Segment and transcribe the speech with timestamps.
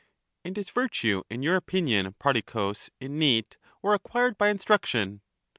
[0.43, 5.21] And is virtue in your opinion, Prodicus, innate or acquired by instruction?